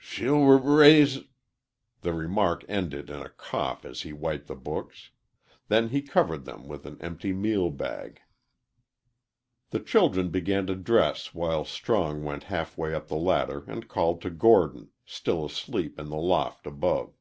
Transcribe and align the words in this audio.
"She'll 0.00 0.44
r 0.44 0.56
raise" 0.56 1.24
The 2.02 2.12
remark 2.14 2.64
ended 2.68 3.10
in 3.10 3.20
a 3.20 3.30
cough 3.30 3.84
as 3.84 4.02
he 4.02 4.12
wiped 4.12 4.46
the 4.46 4.54
books. 4.54 5.10
Then 5.66 5.88
he 5.88 6.02
covered 6.02 6.44
them 6.44 6.68
with 6.68 6.86
an 6.86 6.98
empty 7.02 7.32
meal 7.32 7.68
bag. 7.70 8.20
The 9.70 9.80
children 9.80 10.28
began 10.30 10.68
to 10.68 10.76
dress 10.76 11.34
while 11.34 11.64
Strong 11.64 12.22
went 12.22 12.44
half 12.44 12.78
way 12.78 12.94
up 12.94 13.08
the 13.08 13.16
ladder 13.16 13.64
and 13.66 13.88
called 13.88 14.22
to 14.22 14.30
Gordon, 14.30 14.90
still 15.04 15.44
asleep 15.44 15.98
in 15.98 16.10
the 16.10 16.16
loft 16.16 16.64
above. 16.68 17.14